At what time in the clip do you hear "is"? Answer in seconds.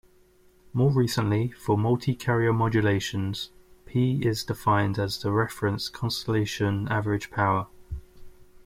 4.25-4.43